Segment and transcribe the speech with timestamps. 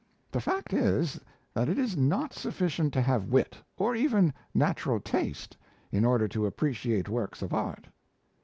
[0.31, 1.21] The fact is,
[1.53, 5.55] that it is not sufficient to have wit, or even natural taste,
[5.91, 7.85] in order to appreciate works of art.